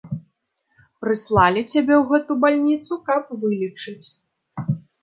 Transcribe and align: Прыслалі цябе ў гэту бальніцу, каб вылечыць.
Прыслалі 1.03 1.61
цябе 1.73 1.93
ў 1.99 2.01
гэту 2.15 2.31
бальніцу, 2.47 2.91
каб 3.13 3.23
вылечыць. 3.47 4.07